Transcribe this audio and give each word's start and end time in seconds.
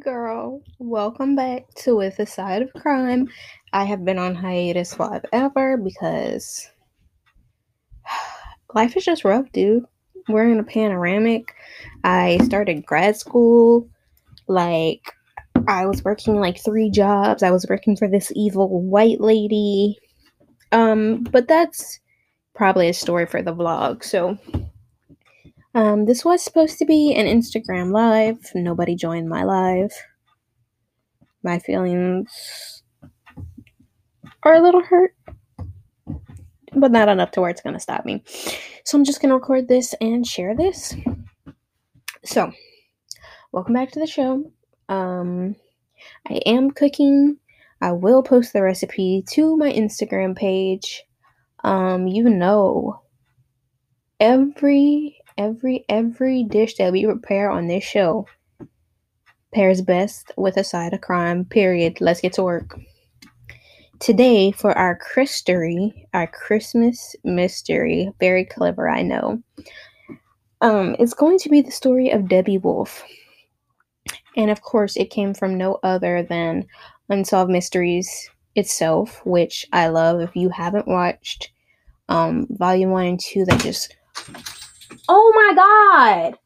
girl. 0.00 0.62
Welcome 0.78 1.34
back 1.34 1.66
to 1.78 1.96
With 1.96 2.20
a 2.20 2.26
Side 2.26 2.62
of 2.62 2.72
Crime. 2.74 3.28
I 3.72 3.84
have 3.84 4.04
been 4.04 4.18
on 4.18 4.34
hiatus 4.34 4.98
live 5.00 5.24
ever 5.32 5.76
because 5.76 6.70
life 8.74 8.96
is 8.96 9.04
just 9.04 9.24
rough, 9.24 9.50
dude. 9.52 9.84
We're 10.28 10.50
in 10.50 10.60
a 10.60 10.64
panoramic. 10.64 11.52
I 12.04 12.38
started 12.44 12.86
grad 12.86 13.16
school. 13.16 13.88
Like, 14.46 15.12
I 15.66 15.86
was 15.86 16.04
working 16.04 16.36
like 16.36 16.62
three 16.62 16.90
jobs. 16.90 17.42
I 17.42 17.50
was 17.50 17.66
working 17.68 17.96
for 17.96 18.06
this 18.06 18.30
evil 18.36 18.80
white 18.82 19.20
lady. 19.20 19.98
Um, 20.70 21.24
but 21.24 21.48
that's 21.48 21.98
probably 22.54 22.88
a 22.88 22.94
story 22.94 23.26
for 23.26 23.42
the 23.42 23.54
vlog. 23.54 24.04
So, 24.04 24.38
um, 25.74 26.06
this 26.06 26.24
was 26.24 26.42
supposed 26.42 26.78
to 26.78 26.84
be 26.84 27.14
an 27.14 27.26
Instagram 27.26 27.92
live. 27.92 28.38
Nobody 28.54 28.94
joined 28.94 29.28
my 29.28 29.44
live. 29.44 29.92
My 31.42 31.58
feelings 31.58 32.82
are 34.42 34.54
a 34.54 34.62
little 34.62 34.82
hurt, 34.82 35.14
but 36.74 36.90
not 36.90 37.08
enough 37.08 37.30
to 37.32 37.40
where 37.40 37.50
it's 37.50 37.60
gonna 37.60 37.80
stop 37.80 38.04
me. 38.04 38.24
So 38.84 38.96
I'm 38.96 39.04
just 39.04 39.20
gonna 39.20 39.34
record 39.34 39.68
this 39.68 39.94
and 40.00 40.26
share 40.26 40.56
this. 40.56 40.94
So, 42.24 42.52
welcome 43.52 43.74
back 43.74 43.90
to 43.92 44.00
the 44.00 44.06
show. 44.06 44.50
Um, 44.88 45.54
I 46.28 46.40
am 46.46 46.70
cooking. 46.70 47.38
I 47.80 47.92
will 47.92 48.22
post 48.22 48.52
the 48.52 48.62
recipe 48.62 49.24
to 49.32 49.56
my 49.56 49.72
Instagram 49.72 50.36
page. 50.36 51.04
Um, 51.64 52.06
you 52.06 52.24
know, 52.24 53.02
every 54.20 55.17
every 55.38 55.84
every 55.88 56.42
dish 56.42 56.76
that 56.76 56.92
we 56.92 57.06
prepare 57.06 57.50
on 57.50 57.68
this 57.68 57.84
show 57.84 58.26
pairs 59.54 59.80
best 59.80 60.32
with 60.36 60.56
a 60.56 60.64
side 60.64 60.92
of 60.92 61.00
crime. 61.00 61.44
Period. 61.44 62.00
Let's 62.00 62.20
get 62.20 62.34
to 62.34 62.42
work. 62.42 62.78
Today 64.00 64.52
for 64.52 64.76
our 64.76 64.96
Christery, 64.96 66.06
our 66.12 66.26
Christmas 66.26 67.16
mystery, 67.24 68.12
very 68.20 68.44
clever, 68.44 68.88
I 68.88 69.02
know. 69.02 69.42
Um, 70.60 70.94
it's 70.98 71.14
going 71.14 71.38
to 71.38 71.48
be 71.48 71.62
the 71.62 71.70
story 71.70 72.10
of 72.10 72.28
Debbie 72.28 72.58
Wolf. 72.58 73.02
And 74.36 74.50
of 74.50 74.60
course, 74.60 74.96
it 74.96 75.10
came 75.10 75.34
from 75.34 75.58
no 75.58 75.78
other 75.82 76.22
than 76.22 76.66
Unsolved 77.08 77.50
Mysteries 77.50 78.30
itself, 78.54 79.20
which 79.24 79.66
I 79.72 79.88
love. 79.88 80.20
If 80.20 80.36
you 80.36 80.50
haven't 80.50 80.86
watched 80.86 81.50
um, 82.08 82.46
volume 82.50 82.90
one 82.90 83.06
and 83.06 83.20
two, 83.20 83.44
that 83.46 83.60
just 83.60 83.96
Oh 85.08 85.32
my 85.34 85.54
god! 85.54 86.38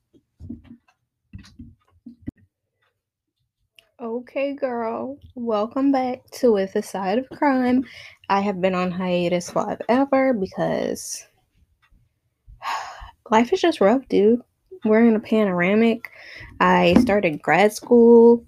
Okay, 4.01 4.55
girl. 4.55 5.17
Welcome 5.35 5.93
back 5.93 6.29
to 6.33 6.53
With 6.53 6.75
a 6.75 6.83
Side 6.83 7.19
of 7.19 7.29
Crime. 7.31 7.85
I 8.29 8.41
have 8.41 8.61
been 8.61 8.75
on 8.75 8.91
hiatus 8.91 9.55
live 9.55 9.81
ever 9.89 10.33
because 10.33 11.25
life 13.31 13.53
is 13.53 13.61
just 13.61 13.81
rough, 13.81 14.09
dude. 14.09 14.41
We're 14.85 15.07
in 15.07 15.15
a 15.15 15.21
panoramic. 15.21 16.11
I 16.59 16.95
started 17.01 17.43
grad 17.43 17.73
school. 17.73 18.45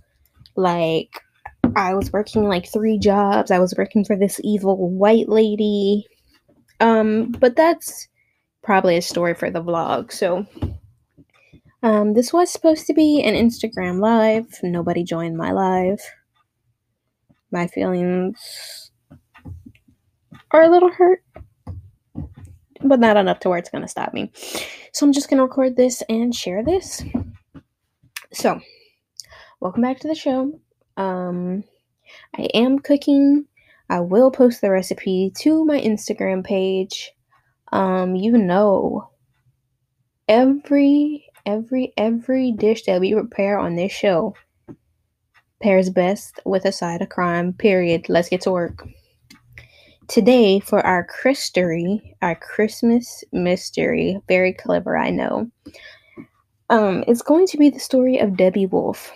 Like, 0.56 1.20
I 1.76 1.94
was 1.94 2.12
working 2.12 2.48
like 2.48 2.66
three 2.66 2.98
jobs. 2.98 3.52
I 3.52 3.60
was 3.60 3.74
working 3.78 4.04
for 4.04 4.16
this 4.16 4.40
evil 4.42 4.90
white 4.90 5.28
lady. 5.28 6.06
Um, 6.80 7.30
but 7.30 7.54
that's 7.54 8.08
probably 8.64 8.96
a 8.96 9.02
story 9.02 9.34
for 9.34 9.50
the 9.50 9.62
vlog. 9.62 10.10
So, 10.10 10.46
um, 11.82 12.14
this 12.14 12.32
was 12.32 12.50
supposed 12.50 12.86
to 12.86 12.94
be 12.94 13.22
an 13.22 13.34
Instagram 13.34 14.00
live. 14.00 14.46
Nobody 14.62 15.04
joined 15.04 15.36
my 15.36 15.52
live. 15.52 16.00
My 17.52 17.66
feelings 17.68 18.90
are 20.50 20.62
a 20.62 20.70
little 20.70 20.90
hurt, 20.90 21.22
but 22.82 22.98
not 22.98 23.16
enough 23.16 23.40
to 23.40 23.50
where 23.50 23.58
it's 23.58 23.70
gonna 23.70 23.86
stop 23.86 24.14
me. 24.14 24.32
So 24.92 25.06
I'm 25.06 25.12
just 25.12 25.28
gonna 25.28 25.42
record 25.42 25.76
this 25.76 26.02
and 26.08 26.34
share 26.34 26.64
this. 26.64 27.04
So, 28.32 28.60
welcome 29.60 29.82
back 29.82 30.00
to 30.00 30.08
the 30.08 30.14
show. 30.14 30.58
Um, 30.96 31.64
I 32.36 32.48
am 32.54 32.78
cooking. 32.78 33.44
I 33.90 34.00
will 34.00 34.30
post 34.30 34.62
the 34.62 34.70
recipe 34.70 35.32
to 35.40 35.64
my 35.64 35.78
Instagram 35.78 36.42
page 36.42 37.13
um, 37.74 38.14
you 38.14 38.38
know, 38.38 39.10
every 40.28 41.26
every 41.44 41.92
every 41.98 42.52
dish 42.52 42.84
that 42.84 43.00
we 43.00 43.12
prepare 43.12 43.58
on 43.58 43.74
this 43.76 43.92
show 43.92 44.34
pairs 45.60 45.90
best 45.90 46.40
with 46.46 46.64
a 46.64 46.72
side 46.72 47.02
of 47.02 47.08
crime. 47.08 47.52
Period. 47.52 48.08
Let's 48.08 48.28
get 48.28 48.42
to 48.42 48.52
work. 48.52 48.86
Today 50.06 50.60
for 50.60 50.86
our 50.86 51.04
Christery, 51.06 52.14
our 52.22 52.36
Christmas 52.36 53.24
mystery, 53.32 54.20
very 54.28 54.52
clever, 54.52 54.96
I 54.96 55.10
know. 55.10 55.50
Um, 56.70 57.04
it's 57.08 57.22
going 57.22 57.46
to 57.48 57.58
be 57.58 57.70
the 57.70 57.80
story 57.80 58.18
of 58.18 58.36
Debbie 58.36 58.66
Wolf. 58.66 59.10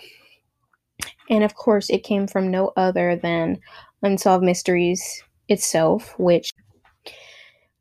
And 1.29 1.43
of 1.43 1.55
course, 1.55 1.89
it 1.89 2.03
came 2.03 2.27
from 2.27 2.51
no 2.51 2.73
other 2.75 3.15
than 3.15 3.59
Unsolved 4.01 4.43
Mysteries 4.43 5.23
itself, 5.47 6.17
which 6.17 6.51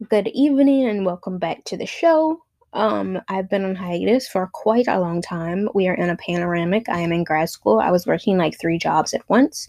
Good 0.06 0.28
evening 0.28 0.86
and 0.86 1.04
welcome 1.04 1.38
back 1.38 1.64
to 1.64 1.76
the 1.76 1.84
show. 1.84 2.40
Um, 2.72 3.20
I've 3.26 3.50
been 3.50 3.64
on 3.64 3.74
hiatus 3.74 4.28
for 4.28 4.48
quite 4.52 4.86
a 4.86 5.00
long 5.00 5.20
time. 5.20 5.68
We 5.74 5.88
are 5.88 5.94
in 5.94 6.08
a 6.08 6.16
panoramic. 6.16 6.88
I 6.88 7.00
am 7.00 7.10
in 7.10 7.24
grad 7.24 7.50
school. 7.50 7.80
I 7.80 7.90
was 7.90 8.06
working 8.06 8.38
like 8.38 8.60
three 8.60 8.78
jobs 8.78 9.12
at 9.12 9.28
once. 9.28 9.66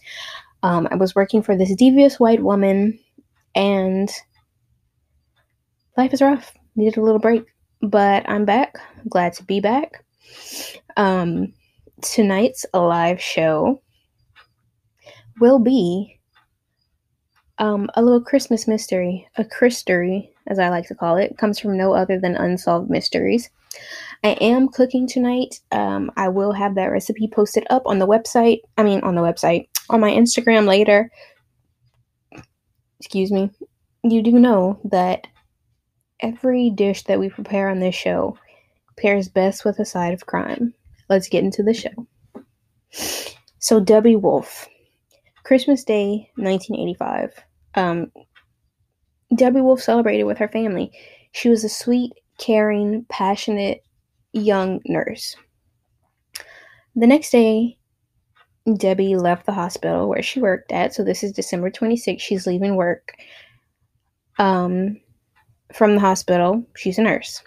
Um, 0.62 0.86
I 0.92 0.94
was 0.94 1.16
working 1.16 1.42
for 1.42 1.56
this 1.56 1.74
devious 1.74 2.20
white 2.20 2.44
woman, 2.44 2.96
and 3.56 4.08
life 5.96 6.14
is 6.14 6.22
rough. 6.22 6.56
Needed 6.76 6.98
a 6.98 7.02
little 7.02 7.18
break, 7.18 7.44
but 7.82 8.22
I'm 8.28 8.44
back. 8.44 8.76
Glad 9.08 9.32
to 9.32 9.42
be 9.42 9.58
back. 9.58 10.04
Um, 10.96 11.52
tonight's 12.02 12.64
live 12.72 13.20
show 13.20 13.82
will 15.40 15.58
be 15.58 16.19
um, 17.60 17.90
a 17.94 18.02
little 18.02 18.22
Christmas 18.22 18.66
mystery, 18.66 19.28
a 19.36 19.44
Christery, 19.44 20.30
as 20.46 20.58
I 20.58 20.70
like 20.70 20.88
to 20.88 20.94
call 20.94 21.16
it, 21.18 21.36
comes 21.36 21.58
from 21.58 21.76
no 21.76 21.92
other 21.92 22.18
than 22.18 22.34
Unsolved 22.34 22.88
Mysteries. 22.88 23.50
I 24.24 24.30
am 24.40 24.68
cooking 24.68 25.06
tonight. 25.06 25.60
Um, 25.70 26.10
I 26.16 26.30
will 26.30 26.52
have 26.52 26.74
that 26.74 26.86
recipe 26.86 27.28
posted 27.28 27.66
up 27.68 27.82
on 27.84 27.98
the 27.98 28.06
website. 28.06 28.60
I 28.78 28.82
mean, 28.82 29.00
on 29.02 29.14
the 29.14 29.20
website, 29.20 29.68
on 29.90 30.00
my 30.00 30.10
Instagram 30.10 30.66
later. 30.66 31.10
Excuse 32.98 33.30
me. 33.30 33.50
You 34.02 34.22
do 34.22 34.32
know 34.32 34.80
that 34.84 35.26
every 36.20 36.70
dish 36.70 37.04
that 37.04 37.20
we 37.20 37.28
prepare 37.28 37.68
on 37.68 37.78
this 37.78 37.94
show 37.94 38.38
pairs 38.98 39.28
best 39.28 39.66
with 39.66 39.78
a 39.78 39.84
side 39.84 40.14
of 40.14 40.26
crime. 40.26 40.72
Let's 41.10 41.28
get 41.28 41.44
into 41.44 41.62
the 41.62 41.74
show. 41.74 42.06
So, 43.58 43.80
Debbie 43.80 44.16
Wolf, 44.16 44.66
Christmas 45.44 45.84
Day, 45.84 46.30
1985 46.36 47.44
um, 47.74 48.10
Debbie 49.34 49.60
Wolf 49.60 49.80
celebrated 49.80 50.24
with 50.24 50.38
her 50.38 50.48
family. 50.48 50.90
She 51.32 51.48
was 51.48 51.64
a 51.64 51.68
sweet, 51.68 52.12
caring, 52.38 53.04
passionate 53.08 53.82
young 54.32 54.80
nurse. 54.86 55.36
The 56.96 57.06
next 57.06 57.30
day, 57.30 57.78
Debbie 58.76 59.16
left 59.16 59.46
the 59.46 59.52
hospital 59.52 60.08
where 60.08 60.22
she 60.22 60.40
worked 60.40 60.72
at. 60.72 60.94
So 60.94 61.04
this 61.04 61.22
is 61.22 61.32
December 61.32 61.70
26th. 61.70 62.20
She's 62.20 62.46
leaving 62.46 62.76
work 62.76 63.14
um, 64.38 65.00
from 65.72 65.94
the 65.94 66.00
hospital. 66.00 66.64
She's 66.76 66.98
a 66.98 67.02
nurse. 67.02 67.42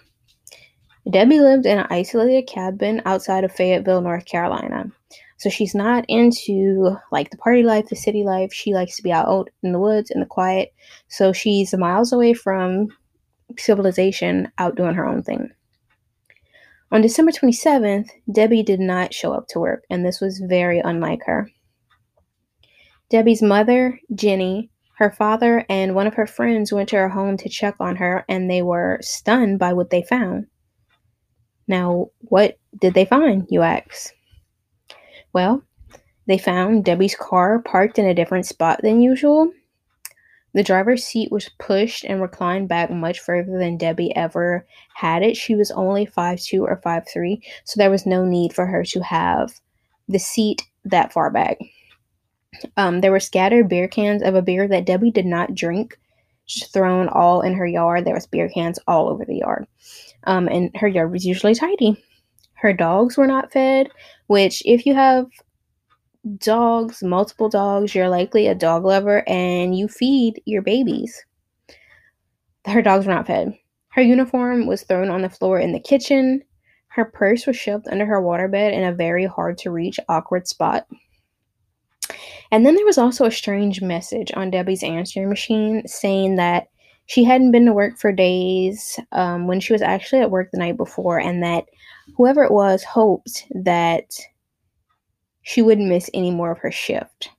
Debbie 1.10 1.40
lived 1.40 1.66
in 1.66 1.78
an 1.78 1.86
isolated 1.90 2.46
cabin 2.46 3.02
outside 3.04 3.44
of 3.44 3.52
Fayetteville, 3.52 4.00
North 4.00 4.24
Carolina. 4.24 4.90
So 5.36 5.50
she's 5.50 5.74
not 5.74 6.04
into 6.08 6.96
like 7.10 7.30
the 7.30 7.36
party 7.38 7.62
life, 7.62 7.88
the 7.88 7.96
city 7.96 8.22
life. 8.22 8.52
She 8.52 8.72
likes 8.72 8.96
to 8.96 9.02
be 9.02 9.12
out 9.12 9.50
in 9.62 9.72
the 9.72 9.80
woods 9.80 10.10
in 10.10 10.20
the 10.20 10.26
quiet. 10.26 10.72
So 11.08 11.32
she's 11.32 11.74
miles 11.74 12.12
away 12.12 12.34
from 12.34 12.88
civilization, 13.58 14.50
out 14.58 14.76
doing 14.76 14.94
her 14.94 15.06
own 15.06 15.22
thing. 15.22 15.50
On 16.92 17.02
December 17.02 17.32
27th, 17.32 18.08
Debbie 18.30 18.62
did 18.62 18.78
not 18.78 19.12
show 19.12 19.32
up 19.32 19.48
to 19.48 19.58
work, 19.58 19.84
and 19.90 20.04
this 20.04 20.20
was 20.20 20.38
very 20.38 20.78
unlike 20.78 21.22
her. 21.26 21.50
Debbie's 23.10 23.42
mother, 23.42 23.98
Jenny, 24.14 24.70
her 24.98 25.10
father, 25.10 25.66
and 25.68 25.94
one 25.94 26.06
of 26.06 26.14
her 26.14 26.26
friends 26.26 26.72
went 26.72 26.88
to 26.90 26.96
her 26.96 27.08
home 27.08 27.36
to 27.38 27.48
check 27.48 27.74
on 27.80 27.96
her, 27.96 28.24
and 28.28 28.48
they 28.48 28.62
were 28.62 28.98
stunned 29.02 29.58
by 29.58 29.72
what 29.72 29.90
they 29.90 30.02
found. 30.02 30.46
Now, 31.66 32.10
what 32.20 32.58
did 32.80 32.94
they 32.94 33.04
find, 33.04 33.46
you 33.50 33.62
ask? 33.62 34.12
Well, 35.34 35.62
they 36.26 36.38
found 36.38 36.84
Debbie's 36.84 37.16
car 37.16 37.58
parked 37.58 37.98
in 37.98 38.06
a 38.06 38.14
different 38.14 38.46
spot 38.46 38.80
than 38.82 39.02
usual. 39.02 39.50
The 40.54 40.62
driver's 40.62 41.04
seat 41.04 41.32
was 41.32 41.50
pushed 41.58 42.04
and 42.04 42.22
reclined 42.22 42.68
back 42.68 42.88
much 42.90 43.18
further 43.18 43.58
than 43.58 43.76
Debbie 43.76 44.14
ever 44.14 44.64
had 44.94 45.24
it. 45.24 45.36
She 45.36 45.56
was 45.56 45.72
only 45.72 46.06
five 46.06 46.40
two 46.40 46.64
or 46.64 46.80
five 46.82 47.02
three, 47.12 47.42
so 47.64 47.76
there 47.76 47.90
was 47.90 48.06
no 48.06 48.24
need 48.24 48.52
for 48.52 48.64
her 48.64 48.84
to 48.84 49.00
have 49.02 49.60
the 50.08 50.20
seat 50.20 50.62
that 50.84 51.12
far 51.12 51.30
back. 51.30 51.58
Um, 52.76 53.00
there 53.00 53.10
were 53.10 53.18
scattered 53.18 53.68
beer 53.68 53.88
cans 53.88 54.22
of 54.22 54.36
a 54.36 54.42
beer 54.42 54.68
that 54.68 54.86
Debbie 54.86 55.10
did 55.10 55.26
not 55.26 55.56
drink, 55.56 55.98
just 56.46 56.72
thrown 56.72 57.08
all 57.08 57.40
in 57.40 57.54
her 57.54 57.66
yard. 57.66 58.04
There 58.04 58.14
was 58.14 58.28
beer 58.28 58.48
cans 58.48 58.78
all 58.86 59.08
over 59.08 59.24
the 59.24 59.38
yard. 59.38 59.66
Um, 60.22 60.46
and 60.46 60.70
her 60.76 60.86
yard 60.86 61.10
was 61.10 61.26
usually 61.26 61.56
tidy. 61.56 62.00
Her 62.64 62.72
dogs 62.72 63.18
were 63.18 63.26
not 63.26 63.52
fed, 63.52 63.90
which, 64.26 64.62
if 64.64 64.86
you 64.86 64.94
have 64.94 65.26
dogs, 66.38 67.02
multiple 67.02 67.50
dogs, 67.50 67.94
you're 67.94 68.08
likely 68.08 68.46
a 68.46 68.54
dog 68.54 68.86
lover 68.86 69.22
and 69.28 69.76
you 69.76 69.86
feed 69.86 70.40
your 70.46 70.62
babies. 70.62 71.26
Her 72.66 72.80
dogs 72.80 73.04
were 73.04 73.12
not 73.12 73.26
fed. 73.26 73.52
Her 73.90 74.00
uniform 74.00 74.66
was 74.66 74.82
thrown 74.82 75.10
on 75.10 75.20
the 75.20 75.28
floor 75.28 75.58
in 75.58 75.72
the 75.72 75.78
kitchen. 75.78 76.40
Her 76.86 77.04
purse 77.04 77.46
was 77.46 77.54
shoved 77.54 77.86
under 77.86 78.06
her 78.06 78.22
waterbed 78.22 78.72
in 78.72 78.82
a 78.82 78.94
very 78.94 79.26
hard 79.26 79.58
to 79.58 79.70
reach, 79.70 80.00
awkward 80.08 80.48
spot. 80.48 80.86
And 82.50 82.64
then 82.64 82.76
there 82.76 82.86
was 82.86 82.96
also 82.96 83.26
a 83.26 83.30
strange 83.30 83.82
message 83.82 84.32
on 84.34 84.50
Debbie's 84.50 84.82
answering 84.82 85.28
machine 85.28 85.86
saying 85.86 86.36
that 86.36 86.68
she 87.04 87.24
hadn't 87.24 87.52
been 87.52 87.66
to 87.66 87.74
work 87.74 87.98
for 87.98 88.10
days 88.10 88.98
um, 89.12 89.48
when 89.48 89.60
she 89.60 89.74
was 89.74 89.82
actually 89.82 90.22
at 90.22 90.30
work 90.30 90.48
the 90.50 90.58
night 90.58 90.78
before, 90.78 91.18
and 91.18 91.42
that 91.42 91.66
whoever 92.16 92.42
it 92.42 92.52
was 92.52 92.82
hoped 92.84 93.46
that 93.50 94.16
she 95.42 95.62
wouldn't 95.62 95.88
miss 95.88 96.10
any 96.14 96.30
more 96.30 96.52
of 96.52 96.58
her 96.58 96.72
shift. 96.72 97.30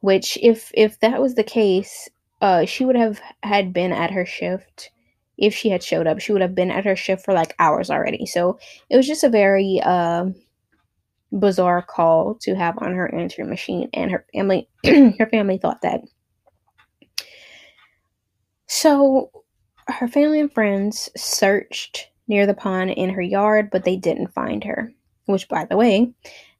Which, 0.00 0.38
if 0.42 0.70
if 0.74 0.98
that 1.00 1.20
was 1.20 1.34
the 1.34 1.44
case, 1.44 2.08
uh, 2.40 2.64
she 2.64 2.84
would 2.84 2.96
have 2.96 3.20
had 3.42 3.72
been 3.72 3.92
at 3.92 4.10
her 4.10 4.26
shift 4.26 4.90
if 5.38 5.54
she 5.54 5.68
had 5.68 5.82
showed 5.82 6.06
up. 6.06 6.20
She 6.20 6.32
would 6.32 6.42
have 6.42 6.54
been 6.54 6.70
at 6.70 6.84
her 6.84 6.96
shift 6.96 7.24
for 7.24 7.34
like 7.34 7.54
hours 7.58 7.90
already. 7.90 8.26
So 8.26 8.58
it 8.90 8.96
was 8.96 9.06
just 9.06 9.24
a 9.24 9.28
very 9.28 9.80
uh, 9.84 10.26
bizarre 11.38 11.82
call 11.82 12.34
to 12.42 12.54
have 12.54 12.78
on 12.78 12.94
her 12.94 13.12
answering 13.14 13.48
machine, 13.48 13.88
and 13.92 14.10
her 14.10 14.26
family 14.32 14.68
her 14.84 15.28
family 15.30 15.58
thought 15.58 15.82
that. 15.82 16.00
So 18.66 19.30
her 19.88 20.08
family 20.08 20.40
and 20.40 20.52
friends 20.52 21.10
searched 21.16 22.11
near 22.28 22.46
the 22.46 22.54
pond 22.54 22.90
in 22.90 23.10
her 23.10 23.22
yard, 23.22 23.70
but 23.70 23.84
they 23.84 23.96
didn't 23.96 24.34
find 24.34 24.64
her. 24.64 24.92
Which, 25.26 25.48
by 25.48 25.64
the 25.64 25.76
way, 25.76 26.12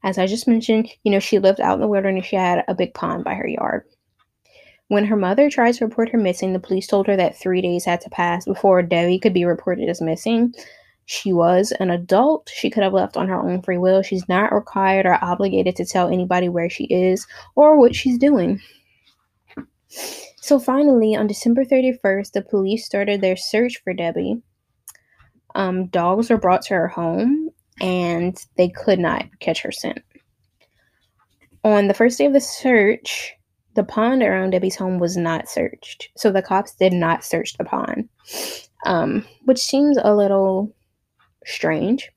as 0.03 0.17
I 0.17 0.27
just 0.27 0.47
mentioned, 0.47 0.89
you 1.03 1.11
know, 1.11 1.19
she 1.19 1.39
lived 1.39 1.59
out 1.59 1.75
in 1.75 1.81
the 1.81 1.87
wilderness. 1.87 2.25
She 2.25 2.35
had 2.35 2.63
a 2.67 2.75
big 2.75 2.93
pond 2.93 3.23
by 3.23 3.33
her 3.33 3.47
yard. 3.47 3.83
When 4.87 5.05
her 5.05 5.15
mother 5.15 5.49
tried 5.49 5.73
to 5.75 5.85
report 5.85 6.09
her 6.09 6.17
missing, 6.17 6.53
the 6.53 6.59
police 6.59 6.87
told 6.87 7.07
her 7.07 7.15
that 7.15 7.37
three 7.37 7.61
days 7.61 7.85
had 7.85 8.01
to 8.01 8.09
pass 8.09 8.45
before 8.45 8.81
Debbie 8.81 9.19
could 9.19 9.33
be 9.33 9.45
reported 9.45 9.89
as 9.89 10.01
missing. 10.01 10.53
She 11.05 11.33
was 11.33 11.73
an 11.79 11.89
adult. 11.89 12.49
She 12.53 12.69
could 12.69 12.83
have 12.83 12.93
left 12.93 13.17
on 13.17 13.27
her 13.27 13.39
own 13.39 13.61
free 13.61 13.77
will. 13.77 14.01
She's 14.01 14.27
not 14.29 14.53
required 14.53 15.05
or 15.05 15.17
obligated 15.23 15.75
to 15.77 15.85
tell 15.85 16.09
anybody 16.09 16.47
where 16.47 16.69
she 16.69 16.85
is 16.85 17.25
or 17.55 17.77
what 17.77 17.95
she's 17.95 18.17
doing. 18.17 18.61
So 20.37 20.59
finally, 20.59 21.15
on 21.15 21.27
December 21.27 21.65
31st, 21.65 22.31
the 22.31 22.41
police 22.41 22.85
started 22.85 23.21
their 23.21 23.35
search 23.35 23.81
for 23.83 23.93
Debbie. 23.93 24.41
Um, 25.55 25.87
dogs 25.87 26.29
were 26.29 26.37
brought 26.37 26.63
to 26.63 26.73
her 26.73 26.87
home 26.87 27.49
and 27.81 28.37
they 28.57 28.69
could 28.69 28.99
not 28.99 29.25
catch 29.39 29.61
her 29.61 29.71
scent. 29.71 29.99
On 31.63 31.87
the 31.87 31.93
first 31.93 32.17
day 32.17 32.25
of 32.25 32.33
the 32.33 32.41
search, 32.41 33.33
the 33.75 33.83
pond 33.83 34.21
around 34.21 34.51
Debbie's 34.51 34.75
home 34.75 34.99
was 34.99 35.17
not 35.17 35.49
searched. 35.49 36.09
So 36.17 36.31
the 36.31 36.41
cops 36.41 36.75
did 36.75 36.93
not 36.93 37.23
search 37.23 37.57
the 37.57 37.63
pond, 37.63 38.09
um, 38.85 39.25
which 39.45 39.59
seems 39.59 39.97
a 40.01 40.15
little 40.15 40.73
strange. 41.45 42.09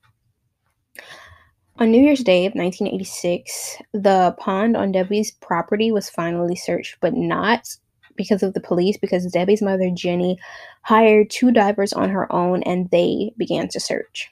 On 1.79 1.91
New 1.91 2.01
Year's 2.01 2.23
Day 2.23 2.45
of 2.45 2.53
1986, 2.55 3.77
the 3.93 4.35
pond 4.39 4.75
on 4.75 4.91
Debbie's 4.91 5.31
property 5.31 5.91
was 5.91 6.09
finally 6.09 6.55
searched, 6.55 6.97
but 7.01 7.13
not 7.13 7.67
because 8.17 8.43
of 8.43 8.53
the 8.53 8.59
police, 8.59 8.97
because 8.97 9.31
Debbie's 9.31 9.61
mother, 9.61 9.89
Jenny, 9.93 10.37
hired 10.81 11.29
two 11.29 11.51
divers 11.51 11.93
on 11.93 12.09
her 12.09 12.31
own 12.31 12.63
and 12.63 12.89
they 12.89 13.31
began 13.37 13.67
to 13.69 13.79
search. 13.79 14.29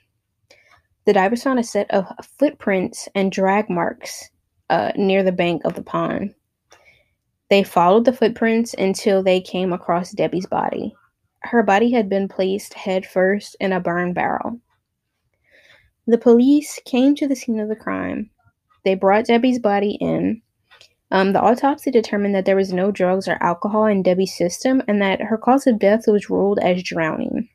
The 1.05 1.13
divers 1.13 1.43
found 1.43 1.59
a 1.59 1.63
set 1.63 1.89
of 1.91 2.05
footprints 2.39 3.07
and 3.13 3.31
drag 3.31 3.69
marks 3.69 4.29
uh, 4.69 4.91
near 4.95 5.23
the 5.23 5.31
bank 5.31 5.61
of 5.63 5.75
the 5.75 5.83
pond. 5.83 6.33
They 7.49 7.63
followed 7.63 8.05
the 8.05 8.13
footprints 8.13 8.73
until 8.73 9.21
they 9.21 9.39
came 9.39 9.71
across 9.71 10.11
Debbie's 10.11 10.47
body. 10.47 10.95
Her 11.41 11.61
body 11.61 11.91
had 11.91 12.09
been 12.09 12.27
placed 12.27 12.73
head 12.73 13.05
first 13.05 13.55
in 13.59 13.71
a 13.71 13.79
burn 13.79 14.13
barrel. 14.13 14.59
The 16.07 16.17
police 16.17 16.79
came 16.85 17.13
to 17.15 17.27
the 17.27 17.35
scene 17.35 17.59
of 17.59 17.69
the 17.69 17.75
crime. 17.75 18.31
They 18.83 18.95
brought 18.95 19.25
Debbie's 19.25 19.59
body 19.59 19.97
in. 20.01 20.41
Um, 21.15 21.31
the 21.31 21.39
autopsy 21.41 21.91
determined 21.91 22.35
that 22.35 22.43
there 22.43 22.57
was 22.57 22.73
no 22.73 22.91
drugs 22.91 23.29
or 23.29 23.37
alcohol 23.41 23.85
in 23.85 24.03
Debbie's 24.03 24.35
system 24.35 24.81
and 24.85 25.01
that 25.01 25.21
her 25.21 25.37
cause 25.37 25.65
of 25.65 25.79
death 25.79 26.07
was 26.07 26.29
ruled 26.29 26.59
as 26.59 26.83
drowning. 26.83 27.47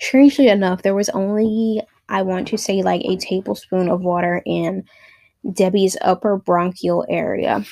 Strangely 0.00 0.48
enough, 0.48 0.80
there 0.80 0.94
was 0.94 1.10
only 1.10 1.82
I 2.08 2.22
want 2.22 2.48
to 2.48 2.56
say 2.56 2.82
like 2.82 3.02
a 3.04 3.16
tablespoon 3.16 3.90
of 3.90 4.00
water 4.00 4.42
in 4.46 4.84
Debbie's 5.52 5.98
upper 6.00 6.38
bronchial 6.38 7.04
area. 7.10 7.66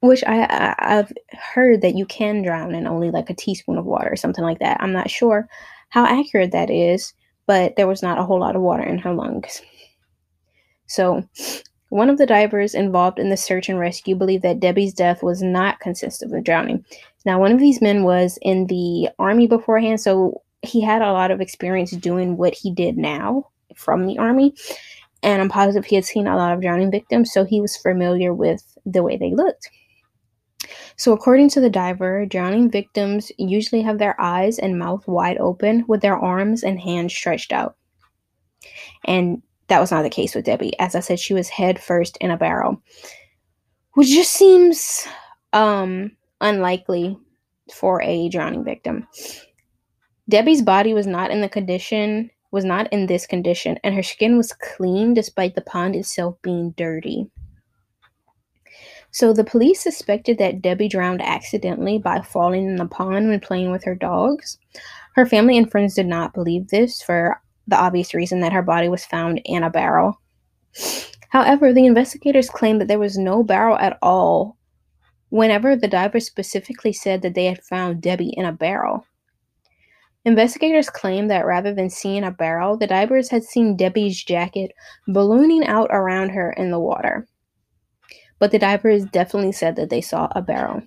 Which 0.00 0.24
I, 0.26 0.74
I 0.78 0.94
have 0.94 1.12
heard 1.30 1.82
that 1.82 1.94
you 1.94 2.04
can 2.04 2.42
drown 2.42 2.74
in 2.74 2.88
only 2.88 3.12
like 3.12 3.30
a 3.30 3.34
teaspoon 3.34 3.78
of 3.78 3.84
water 3.84 4.10
or 4.10 4.16
something 4.16 4.42
like 4.44 4.58
that. 4.58 4.78
I'm 4.80 4.92
not 4.92 5.08
sure 5.08 5.48
how 5.90 6.04
accurate 6.04 6.50
that 6.50 6.68
is, 6.68 7.14
but 7.46 7.76
there 7.76 7.86
was 7.86 8.02
not 8.02 8.18
a 8.18 8.24
whole 8.24 8.40
lot 8.40 8.56
of 8.56 8.62
water 8.62 8.82
in 8.82 8.98
her 8.98 9.14
lungs. 9.14 9.62
So, 10.88 11.24
one 11.88 12.10
of 12.10 12.18
the 12.18 12.26
divers 12.26 12.74
involved 12.74 13.18
in 13.18 13.30
the 13.30 13.36
search 13.36 13.68
and 13.68 13.78
rescue 13.78 14.16
believed 14.16 14.42
that 14.42 14.60
Debbie's 14.60 14.92
death 14.92 15.22
was 15.22 15.42
not 15.42 15.80
consistent 15.80 16.32
with 16.32 16.44
drowning. 16.44 16.84
Now, 17.24 17.40
one 17.40 17.52
of 17.52 17.60
these 17.60 17.80
men 17.80 18.02
was 18.02 18.38
in 18.42 18.66
the 18.66 19.08
army 19.18 19.46
beforehand, 19.46 20.00
so 20.00 20.42
he 20.62 20.80
had 20.80 21.02
a 21.02 21.12
lot 21.12 21.30
of 21.30 21.40
experience 21.40 21.92
doing 21.92 22.36
what 22.36 22.54
he 22.54 22.72
did 22.72 22.96
now 22.96 23.50
from 23.74 24.06
the 24.06 24.18
army. 24.18 24.54
And 25.22 25.40
I'm 25.40 25.48
positive 25.48 25.84
he 25.84 25.96
had 25.96 26.04
seen 26.04 26.26
a 26.26 26.36
lot 26.36 26.52
of 26.52 26.60
drowning 26.60 26.90
victims, 26.90 27.32
so 27.32 27.44
he 27.44 27.60
was 27.60 27.76
familiar 27.76 28.34
with 28.34 28.76
the 28.84 29.02
way 29.02 29.16
they 29.16 29.32
looked. 29.32 29.70
So, 30.96 31.12
according 31.12 31.50
to 31.50 31.60
the 31.60 31.70
diver, 31.70 32.26
drowning 32.26 32.70
victims 32.70 33.30
usually 33.38 33.82
have 33.82 33.98
their 33.98 34.20
eyes 34.20 34.58
and 34.58 34.78
mouth 34.78 35.06
wide 35.06 35.38
open 35.38 35.84
with 35.86 36.00
their 36.00 36.16
arms 36.16 36.62
and 36.62 36.80
hands 36.80 37.14
stretched 37.14 37.52
out. 37.52 37.76
And 39.04 39.42
that 39.68 39.80
was 39.80 39.90
not 39.90 40.02
the 40.02 40.10
case 40.10 40.34
with 40.34 40.44
Debbie. 40.44 40.78
As 40.78 40.94
I 40.94 41.00
said, 41.00 41.18
she 41.18 41.34
was 41.34 41.48
head 41.48 41.80
first 41.80 42.16
in 42.18 42.30
a 42.30 42.36
barrel, 42.36 42.80
which 43.94 44.08
just 44.08 44.32
seems 44.32 45.06
um, 45.52 46.12
unlikely 46.40 47.18
for 47.72 48.02
a 48.02 48.28
drowning 48.28 48.64
victim. 48.64 49.06
Debbie's 50.28 50.62
body 50.62 50.94
was 50.94 51.06
not 51.06 51.30
in 51.30 51.40
the 51.40 51.48
condition 51.48 52.30
was 52.56 52.64
not 52.64 52.90
in 52.92 53.06
this 53.06 53.26
condition 53.26 53.78
and 53.84 53.94
her 53.94 54.02
skin 54.02 54.36
was 54.36 54.52
clean 54.52 55.12
despite 55.14 55.54
the 55.54 55.60
pond 55.60 55.94
itself 55.94 56.40
being 56.42 56.70
dirty. 56.72 57.26
So 59.10 59.32
the 59.32 59.44
police 59.44 59.80
suspected 59.80 60.38
that 60.38 60.62
Debbie 60.62 60.88
drowned 60.88 61.22
accidentally 61.22 61.98
by 61.98 62.20
falling 62.20 62.66
in 62.66 62.76
the 62.76 62.86
pond 62.86 63.28
when 63.28 63.40
playing 63.40 63.72
with 63.72 63.84
her 63.84 63.94
dogs. 63.94 64.58
Her 65.14 65.26
family 65.26 65.56
and 65.56 65.70
friends 65.70 65.94
did 65.94 66.06
not 66.06 66.34
believe 66.34 66.68
this 66.68 67.02
for 67.02 67.40
the 67.66 67.76
obvious 67.76 68.14
reason 68.14 68.40
that 68.40 68.52
her 68.52 68.62
body 68.62 68.88
was 68.88 69.04
found 69.04 69.40
in 69.44 69.62
a 69.62 69.70
barrel. 69.70 70.20
However, 71.30 71.72
the 71.72 71.86
investigators 71.86 72.48
claimed 72.48 72.80
that 72.80 72.88
there 72.88 72.98
was 72.98 73.18
no 73.18 73.42
barrel 73.42 73.76
at 73.78 73.98
all 74.02 74.56
whenever 75.28 75.76
the 75.76 75.88
divers 75.88 76.26
specifically 76.26 76.92
said 76.92 77.22
that 77.22 77.34
they 77.34 77.46
had 77.46 77.62
found 77.64 78.00
Debbie 78.00 78.32
in 78.36 78.44
a 78.44 78.52
barrel. 78.52 79.04
Investigators 80.24 80.90
claim 80.90 81.28
that 81.28 81.46
rather 81.46 81.72
than 81.72 81.90
seeing 81.90 82.24
a 82.24 82.30
barrel, 82.30 82.76
the 82.76 82.86
divers 82.86 83.30
had 83.30 83.44
seen 83.44 83.76
Debbie's 83.76 84.22
jacket 84.22 84.72
ballooning 85.06 85.64
out 85.66 85.88
around 85.90 86.30
her 86.30 86.52
in 86.52 86.70
the 86.70 86.80
water. 86.80 87.28
But 88.38 88.50
the 88.50 88.58
divers 88.58 89.04
definitely 89.04 89.52
said 89.52 89.76
that 89.76 89.88
they 89.88 90.00
saw 90.00 90.28
a 90.32 90.42
barrel. 90.42 90.82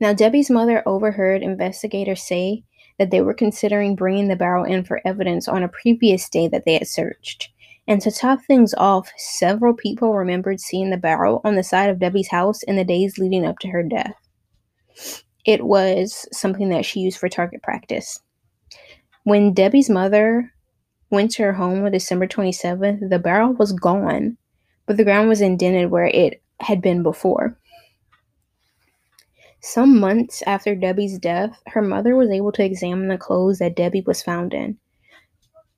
Now, 0.00 0.12
Debbie's 0.12 0.50
mother 0.50 0.82
overheard 0.86 1.42
investigators 1.42 2.22
say 2.22 2.64
that 2.98 3.10
they 3.10 3.20
were 3.20 3.34
considering 3.34 3.94
bringing 3.94 4.28
the 4.28 4.36
barrel 4.36 4.64
in 4.64 4.84
for 4.84 5.00
evidence 5.04 5.48
on 5.48 5.62
a 5.62 5.68
previous 5.68 6.28
day 6.28 6.48
that 6.48 6.64
they 6.64 6.74
had 6.74 6.88
searched. 6.88 7.50
And 7.88 8.00
to 8.02 8.10
top 8.10 8.40
things 8.42 8.74
off, 8.74 9.12
several 9.16 9.74
people 9.74 10.14
remembered 10.14 10.60
seeing 10.60 10.90
the 10.90 10.96
barrel 10.96 11.40
on 11.44 11.54
the 11.54 11.62
side 11.62 11.90
of 11.90 11.98
Debbie's 11.98 12.30
house 12.30 12.62
in 12.62 12.76
the 12.76 12.84
days 12.84 13.18
leading 13.18 13.46
up 13.46 13.58
to 13.60 13.68
her 13.68 13.82
death 13.82 14.14
it 15.46 15.64
was 15.64 16.28
something 16.32 16.68
that 16.70 16.84
she 16.84 17.00
used 17.00 17.18
for 17.18 17.28
target 17.28 17.62
practice. 17.62 18.20
When 19.22 19.54
Debbie's 19.54 19.88
mother 19.88 20.52
went 21.10 21.30
to 21.32 21.44
her 21.44 21.52
home 21.52 21.84
on 21.84 21.92
December 21.92 22.26
27th, 22.26 23.08
the 23.08 23.18
barrel 23.18 23.52
was 23.52 23.72
gone, 23.72 24.36
but 24.86 24.96
the 24.96 25.04
ground 25.04 25.28
was 25.28 25.40
indented 25.40 25.90
where 25.90 26.06
it 26.06 26.42
had 26.60 26.82
been 26.82 27.02
before. 27.02 27.56
Some 29.68 29.98
months 29.98 30.44
after 30.46 30.76
Debbie's 30.76 31.18
death, 31.18 31.60
her 31.66 31.82
mother 31.82 32.14
was 32.14 32.30
able 32.30 32.52
to 32.52 32.64
examine 32.64 33.08
the 33.08 33.18
clothes 33.18 33.58
that 33.58 33.74
Debbie 33.74 34.04
was 34.06 34.22
found 34.22 34.54
in. 34.54 34.78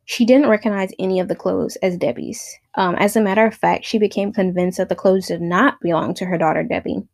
She 0.05 0.27
didn't 0.27 0.51
recognize 0.51 0.93
any 0.99 1.21
of 1.21 1.29
the 1.29 1.35
clothes 1.35 1.77
as 1.77 1.97
Debbie's. 1.97 2.59
Um, 2.75 2.97
as 2.97 3.17
a 3.17 3.23
matter 3.23 3.47
of 3.47 3.55
fact, 3.55 3.87
she 3.87 3.99
became 3.99 4.31
convinced 4.31 4.77
that 4.77 4.91
the 4.91 4.95
clothes 4.95 5.29
did 5.29 5.41
not 5.41 5.81
belong 5.81 6.13
to 6.15 6.27
her 6.27 6.37
daughter 6.37 6.63
Debbie. 6.63 7.09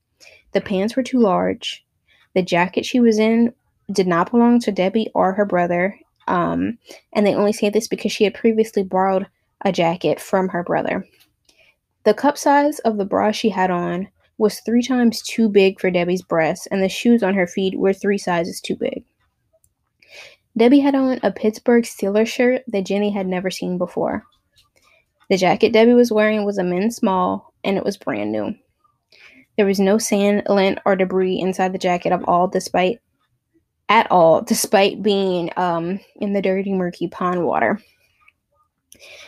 The 0.50 0.60
pants 0.60 0.96
were 0.96 1.04
too 1.04 1.20
large. 1.20 1.86
The 2.34 2.42
jacket 2.42 2.84
she 2.84 2.98
was 2.98 3.20
in 3.20 3.54
did 3.92 4.08
not 4.08 4.32
belong 4.32 4.58
to 4.60 4.72
Debbie 4.72 5.12
or 5.14 5.34
her 5.34 5.44
brother. 5.44 5.96
Um, 6.26 6.78
and 7.12 7.24
they 7.24 7.36
only 7.36 7.52
say 7.52 7.70
this 7.70 7.86
because 7.86 8.10
she 8.10 8.24
had 8.24 8.34
previously 8.34 8.82
borrowed 8.82 9.28
a 9.64 9.70
jacket 9.70 10.18
from 10.18 10.48
her 10.48 10.64
brother. 10.64 11.06
The 12.02 12.14
cup 12.14 12.36
size 12.36 12.80
of 12.80 12.98
the 12.98 13.04
bra 13.04 13.30
she 13.30 13.50
had 13.50 13.70
on 13.70 14.08
was 14.38 14.60
three 14.60 14.82
times 14.82 15.22
too 15.22 15.48
big 15.48 15.80
for 15.80 15.90
Debbie's 15.90 16.22
breasts, 16.22 16.66
and 16.66 16.82
the 16.82 16.88
shoes 16.88 17.22
on 17.22 17.34
her 17.34 17.46
feet 17.46 17.78
were 17.78 17.92
three 17.92 18.18
sizes 18.18 18.60
too 18.60 18.76
big. 18.76 19.04
Debbie 20.56 20.80
had 20.80 20.94
on 20.94 21.18
a 21.22 21.32
Pittsburgh 21.32 21.84
Steelers 21.84 22.28
shirt 22.28 22.62
that 22.68 22.86
Jenny 22.86 23.10
had 23.10 23.26
never 23.26 23.50
seen 23.50 23.78
before. 23.78 24.24
The 25.30 25.36
jacket 25.36 25.72
Debbie 25.72 25.94
was 25.94 26.12
wearing 26.12 26.44
was 26.44 26.58
a 26.58 26.64
men's 26.64 26.96
small, 26.96 27.52
and 27.64 27.76
it 27.76 27.84
was 27.84 27.96
brand 27.96 28.30
new. 28.30 28.54
There 29.56 29.66
was 29.66 29.80
no 29.80 29.98
sand, 29.98 30.44
lint, 30.48 30.78
or 30.84 30.96
debris 30.96 31.40
inside 31.40 31.72
the 31.72 31.78
jacket 31.78 32.12
of 32.12 32.24
all, 32.28 32.48
despite 32.48 33.00
at 33.88 34.10
all, 34.10 34.42
despite 34.42 35.02
being 35.02 35.50
um, 35.56 36.00
in 36.16 36.32
the 36.32 36.42
dirty, 36.42 36.72
murky 36.72 37.08
pond 37.08 37.44
water. 37.44 37.80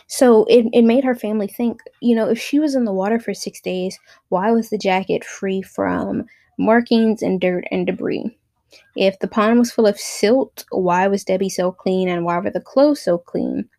So 0.07 0.45
it, 0.45 0.65
it 0.73 0.83
made 0.83 1.03
her 1.03 1.15
family 1.15 1.47
think, 1.47 1.81
you 2.01 2.15
know, 2.15 2.29
if 2.29 2.39
she 2.39 2.59
was 2.59 2.75
in 2.75 2.85
the 2.85 2.93
water 2.93 3.19
for 3.19 3.33
six 3.33 3.61
days, 3.61 3.99
why 4.29 4.51
was 4.51 4.69
the 4.69 4.77
jacket 4.77 5.23
free 5.23 5.61
from 5.61 6.25
markings 6.57 7.21
and 7.21 7.39
dirt 7.39 7.65
and 7.71 7.85
debris? 7.85 8.37
If 8.95 9.19
the 9.19 9.27
pond 9.27 9.59
was 9.59 9.71
full 9.71 9.87
of 9.87 9.99
silt, 9.99 10.65
why 10.71 11.07
was 11.07 11.23
Debbie 11.23 11.49
so 11.49 11.71
clean 11.71 12.09
and 12.09 12.25
why 12.25 12.39
were 12.39 12.49
the 12.49 12.59
clothes 12.61 13.01
so 13.01 13.17
clean? 13.17 13.69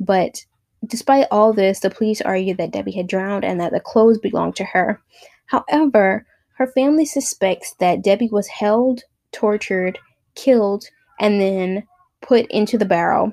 But 0.00 0.44
despite 0.84 1.26
all 1.30 1.52
this, 1.52 1.80
the 1.80 1.90
police 1.90 2.20
argued 2.20 2.58
that 2.58 2.72
Debbie 2.72 2.92
had 2.92 3.06
drowned 3.06 3.44
and 3.44 3.60
that 3.60 3.72
the 3.72 3.80
clothes 3.80 4.18
belonged 4.18 4.56
to 4.56 4.64
her. 4.64 5.00
However, 5.46 6.26
her 6.54 6.66
family 6.66 7.04
suspects 7.04 7.74
that 7.80 8.02
Debbie 8.02 8.30
was 8.30 8.48
held, 8.48 9.02
tortured, 9.32 9.98
killed, 10.34 10.84
and 11.20 11.40
then 11.40 11.86
put 12.20 12.46
into 12.50 12.78
the 12.78 12.84
barrel. 12.84 13.32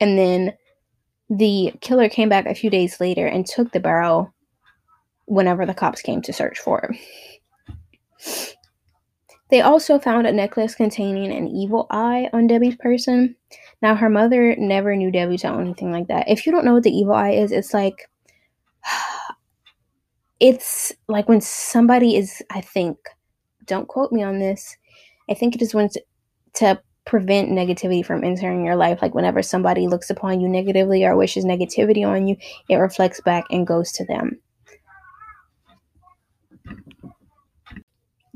And 0.00 0.18
then 0.18 0.54
the 1.30 1.72
killer 1.80 2.08
came 2.08 2.28
back 2.28 2.46
a 2.46 2.54
few 2.54 2.68
days 2.68 3.00
later 3.00 3.26
and 3.26 3.46
took 3.46 3.70
the 3.70 3.80
barrel 3.80 4.34
whenever 5.26 5.64
the 5.64 5.74
cops 5.74 6.02
came 6.02 6.20
to 6.22 6.32
search 6.32 6.58
for 6.58 6.90
it. 6.90 8.56
They 9.50 9.60
also 9.60 9.98
found 9.98 10.26
a 10.26 10.32
necklace 10.32 10.74
containing 10.74 11.32
an 11.32 11.48
evil 11.48 11.86
eye 11.90 12.28
on 12.32 12.46
Debbie's 12.46 12.76
person. 12.76 13.34
Now, 13.82 13.94
her 13.94 14.08
mother 14.08 14.54
never 14.56 14.94
knew 14.94 15.10
Debbie 15.10 15.38
to 15.38 15.48
own 15.48 15.62
anything 15.62 15.90
like 15.90 16.08
that. 16.08 16.28
If 16.28 16.46
you 16.46 16.52
don't 16.52 16.64
know 16.64 16.74
what 16.74 16.84
the 16.84 16.96
evil 16.96 17.14
eye 17.14 17.32
is, 17.32 17.50
it's 17.50 17.74
like 17.74 18.08
it's 20.40 20.92
like 21.08 21.28
when 21.28 21.40
somebody 21.40 22.16
is, 22.16 22.42
I 22.50 22.60
think, 22.60 22.96
don't 23.64 23.88
quote 23.88 24.12
me 24.12 24.22
on 24.22 24.38
this. 24.38 24.76
I 25.28 25.34
think 25.34 25.54
it 25.54 25.62
is 25.62 25.74
when 25.74 25.90
to, 26.54 26.80
prevent 27.10 27.50
negativity 27.50 28.06
from 28.06 28.22
entering 28.22 28.64
your 28.64 28.76
life. 28.76 29.02
Like 29.02 29.16
whenever 29.16 29.42
somebody 29.42 29.88
looks 29.88 30.10
upon 30.10 30.40
you 30.40 30.48
negatively 30.48 31.04
or 31.04 31.16
wishes 31.16 31.44
negativity 31.44 32.06
on 32.06 32.28
you, 32.28 32.36
it 32.68 32.76
reflects 32.76 33.20
back 33.20 33.42
and 33.50 33.66
goes 33.66 33.90
to 33.92 34.04
them. 34.04 34.38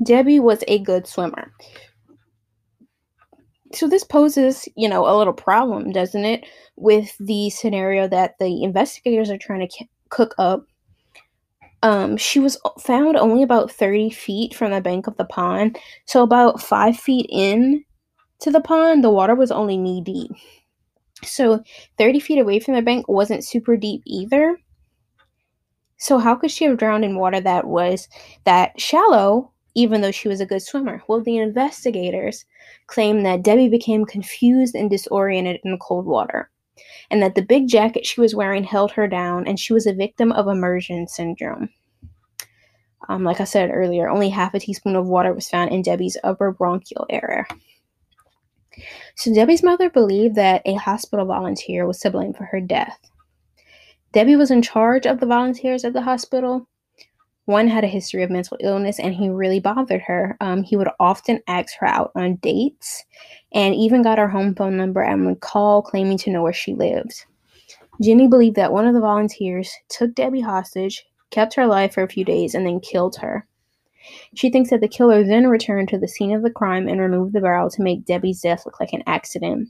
Debbie 0.03 0.41
was 0.41 0.61
a 0.67 0.79
good 0.79 1.07
swimmer. 1.07 1.53
So 3.73 3.87
this 3.87 4.03
poses, 4.03 4.67
you 4.75 4.89
know, 4.89 5.07
a 5.07 5.15
little 5.17 5.33
problem, 5.33 5.93
doesn't 5.93 6.25
it, 6.25 6.45
with 6.75 7.15
the 7.17 7.49
scenario 7.51 8.09
that 8.09 8.37
the 8.39 8.61
investigators 8.61 9.29
are 9.29 9.37
trying 9.37 9.65
to 9.65 9.85
cook 10.09 10.35
up 10.37 10.65
um, 11.81 12.17
she 12.17 12.39
was 12.39 12.59
found 12.79 13.15
only 13.15 13.43
about 13.43 13.71
30 13.71 14.09
feet 14.09 14.55
from 14.55 14.71
the 14.71 14.81
bank 14.81 15.05
of 15.05 15.15
the 15.17 15.25
pond. 15.25 15.77
So, 16.05 16.23
about 16.23 16.59
five 16.59 16.97
feet 16.97 17.27
in 17.29 17.84
to 18.39 18.51
the 18.51 18.61
pond, 18.61 19.03
the 19.03 19.09
water 19.09 19.35
was 19.35 19.51
only 19.51 19.77
knee 19.77 20.01
deep. 20.01 20.31
So, 21.23 21.63
30 21.97 22.19
feet 22.19 22.39
away 22.39 22.59
from 22.59 22.75
the 22.75 22.81
bank 22.81 23.07
wasn't 23.07 23.45
super 23.45 23.77
deep 23.77 24.01
either. 24.05 24.57
So, 25.97 26.19
how 26.19 26.35
could 26.35 26.51
she 26.51 26.65
have 26.65 26.77
drowned 26.77 27.05
in 27.05 27.17
water 27.17 27.39
that 27.39 27.65
was 27.65 28.07
that 28.43 28.79
shallow, 28.79 29.51
even 29.75 30.01
though 30.01 30.11
she 30.11 30.27
was 30.27 30.41
a 30.41 30.45
good 30.45 30.61
swimmer? 30.61 31.01
Well, 31.07 31.21
the 31.21 31.37
investigators 31.37 32.45
claim 32.87 33.23
that 33.23 33.43
Debbie 33.43 33.69
became 33.69 34.05
confused 34.05 34.75
and 34.75 34.89
disoriented 34.89 35.61
in 35.63 35.71
the 35.71 35.77
cold 35.77 36.05
water 36.05 36.49
and 37.09 37.21
that 37.21 37.35
the 37.35 37.41
big 37.41 37.67
jacket 37.67 38.05
she 38.05 38.21
was 38.21 38.35
wearing 38.35 38.63
held 38.63 38.91
her 38.91 39.07
down, 39.07 39.47
and 39.47 39.59
she 39.59 39.73
was 39.73 39.85
a 39.85 39.93
victim 39.93 40.31
of 40.31 40.47
immersion 40.47 41.07
syndrome. 41.07 41.69
Um, 43.07 43.23
like 43.23 43.39
I 43.39 43.43
said 43.43 43.69
earlier, 43.71 44.09
only 44.09 44.29
half 44.29 44.53
a 44.53 44.59
teaspoon 44.59 44.95
of 44.95 45.05
water 45.05 45.33
was 45.33 45.49
found 45.49 45.71
in 45.71 45.83
Debbie's 45.83 46.17
upper 46.23 46.51
bronchial 46.51 47.05
area. 47.09 47.45
So, 49.15 49.33
Debbie's 49.33 49.63
mother 49.63 49.89
believed 49.89 50.35
that 50.35 50.61
a 50.65 50.75
hospital 50.75 51.25
volunteer 51.25 51.85
was 51.85 51.99
to 51.99 52.11
blame 52.11 52.33
for 52.33 52.45
her 52.45 52.59
death. 52.59 52.99
Debbie 54.11 54.35
was 54.35 54.51
in 54.51 54.61
charge 54.61 55.05
of 55.05 55.19
the 55.19 55.25
volunteers 55.25 55.83
at 55.83 55.93
the 55.93 56.01
hospital, 56.01 56.67
one 57.45 57.67
had 57.67 57.83
a 57.83 57.87
history 57.87 58.23
of 58.23 58.31
mental 58.31 58.57
illness 58.59 58.99
and 58.99 59.13
he 59.13 59.29
really 59.29 59.59
bothered 59.59 60.01
her. 60.01 60.35
Um, 60.41 60.63
he 60.63 60.75
would 60.75 60.89
often 60.99 61.39
ask 61.47 61.77
her 61.79 61.87
out 61.87 62.11
on 62.15 62.37
dates 62.37 63.05
and 63.53 63.75
even 63.75 64.01
got 64.01 64.17
her 64.17 64.27
home 64.27 64.55
phone 64.55 64.75
number 64.75 65.01
and 65.01 65.25
would 65.25 65.41
call 65.41 65.83
claiming 65.83 66.17
to 66.19 66.31
know 66.31 66.41
where 66.41 66.53
she 66.53 66.73
lived. 66.73 67.25
Jenny 68.01 68.27
believed 68.27 68.55
that 68.55 68.73
one 68.73 68.87
of 68.87 68.95
the 68.95 68.99
volunteers 68.99 69.71
took 69.89 70.15
Debbie 70.15 70.41
hostage, 70.41 71.05
kept 71.29 71.53
her 71.53 71.61
alive 71.61 71.93
for 71.93 72.03
a 72.03 72.09
few 72.09 72.25
days, 72.25 72.55
and 72.55 72.65
then 72.65 72.79
killed 72.79 73.15
her. 73.17 73.47
She 74.35 74.49
thinks 74.49 74.69
that 74.69 74.81
the 74.81 74.87
killer 74.87 75.23
then 75.23 75.47
returned 75.47 75.89
to 75.89 75.97
the 75.97 76.07
scene 76.07 76.33
of 76.33 76.41
the 76.43 76.49
crime 76.49 76.87
and 76.87 76.99
removed 76.99 77.33
the 77.33 77.41
barrel 77.41 77.69
to 77.69 77.83
make 77.83 78.05
Debbie's 78.05 78.41
death 78.41 78.65
look 78.65 78.79
like 78.79 78.93
an 78.93 79.03
accident. 79.07 79.69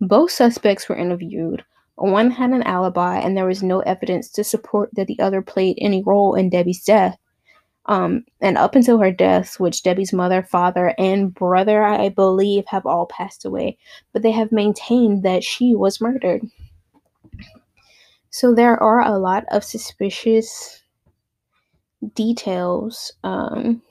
Both 0.00 0.32
suspects 0.32 0.88
were 0.88 0.96
interviewed, 0.96 1.64
one 1.96 2.30
had 2.30 2.50
an 2.50 2.62
alibi, 2.62 3.18
and 3.18 3.36
there 3.36 3.46
was 3.46 3.62
no 3.62 3.80
evidence 3.80 4.28
to 4.30 4.44
support 4.44 4.90
that 4.94 5.06
the 5.06 5.20
other 5.20 5.42
played 5.42 5.78
any 5.80 6.02
role 6.02 6.34
in 6.34 6.50
Debbie's 6.50 6.82
death. 6.82 7.16
Um, 7.86 8.24
and 8.40 8.56
up 8.56 8.74
until 8.74 8.98
her 8.98 9.12
death, 9.12 9.58
which 9.60 9.82
Debbie's 9.82 10.12
mother, 10.12 10.42
father, 10.42 10.94
and 10.98 11.34
brother, 11.34 11.82
I 11.82 12.08
believe, 12.08 12.64
have 12.68 12.86
all 12.86 13.06
passed 13.06 13.44
away, 13.44 13.76
but 14.12 14.22
they 14.22 14.30
have 14.30 14.52
maintained 14.52 15.22
that 15.24 15.44
she 15.44 15.74
was 15.74 16.00
murdered. 16.00 16.42
So 18.30 18.54
there 18.54 18.80
are 18.82 19.00
a 19.00 19.18
lot 19.18 19.44
of 19.50 19.64
suspicious 19.64 20.81
details. 22.14 23.12
Um, 23.24 23.82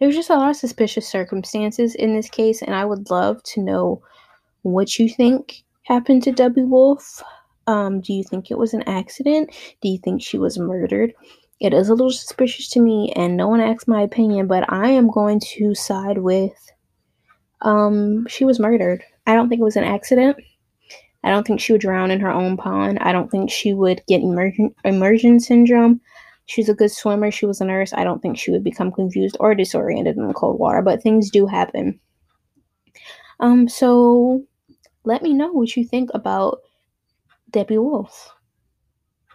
there's 0.00 0.14
just 0.14 0.30
a 0.30 0.36
lot 0.36 0.50
of 0.50 0.56
suspicious 0.56 1.08
circumstances 1.08 1.94
in 1.94 2.14
this 2.14 2.28
case, 2.28 2.62
and 2.62 2.74
I 2.74 2.84
would 2.84 3.10
love 3.10 3.42
to 3.44 3.62
know 3.62 4.02
what 4.62 4.98
you 4.98 5.08
think 5.08 5.64
happened 5.86 6.22
to 6.24 6.32
Debbie 6.32 6.64
Wolf? 6.64 7.22
Um, 7.66 8.00
do 8.00 8.12
you 8.12 8.22
think 8.22 8.50
it 8.50 8.58
was 8.58 8.74
an 8.74 8.82
accident? 8.88 9.50
Do 9.80 9.88
you 9.88 9.98
think 9.98 10.22
she 10.22 10.38
was 10.38 10.58
murdered? 10.58 11.12
It 11.60 11.72
is 11.72 11.88
a 11.88 11.94
little 11.94 12.10
suspicious 12.10 12.68
to 12.70 12.80
me, 12.80 13.12
and 13.16 13.36
no 13.36 13.48
one 13.48 13.60
asked 13.60 13.88
my 13.88 14.02
opinion, 14.02 14.46
but 14.46 14.70
I 14.70 14.88
am 14.90 15.10
going 15.10 15.40
to 15.56 15.74
side 15.74 16.18
with 16.18 16.52
um, 17.62 18.26
she 18.28 18.44
was 18.44 18.60
murdered. 18.60 19.02
I 19.26 19.34
don't 19.34 19.48
think 19.48 19.60
it 19.60 19.64
was 19.64 19.76
an 19.76 19.84
accident. 19.84 20.36
I 21.24 21.30
don't 21.30 21.46
think 21.46 21.60
she 21.60 21.72
would 21.72 21.80
drown 21.80 22.10
in 22.10 22.20
her 22.20 22.30
own 22.30 22.56
pond. 22.56 22.98
I 23.00 23.10
don't 23.10 23.30
think 23.30 23.50
she 23.50 23.72
would 23.72 24.02
get 24.06 24.20
immersion, 24.20 24.74
immersion 24.84 25.40
syndrome. 25.40 26.00
She's 26.46 26.68
a 26.68 26.74
good 26.74 26.92
swimmer. 26.92 27.30
She 27.30 27.46
was 27.46 27.60
a 27.60 27.64
nurse. 27.64 27.92
I 27.92 28.04
don't 28.04 28.22
think 28.22 28.38
she 28.38 28.50
would 28.50 28.64
become 28.64 28.92
confused 28.92 29.36
or 29.40 29.54
disoriented 29.54 30.16
in 30.16 30.28
the 30.28 30.34
cold 30.34 30.58
water, 30.58 30.80
but 30.80 31.02
things 31.02 31.30
do 31.30 31.46
happen. 31.46 32.00
Um, 33.40 33.68
so 33.68 34.44
let 35.04 35.22
me 35.22 35.34
know 35.34 35.52
what 35.52 35.76
you 35.76 35.84
think 35.84 36.10
about 36.14 36.60
Debbie 37.50 37.78
Wolf 37.78 38.32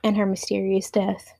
and 0.03 0.17
her 0.17 0.25
mysterious 0.25 0.89
death. 0.89 1.33